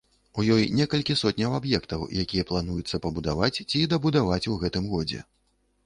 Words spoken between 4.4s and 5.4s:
у гэтым годзе.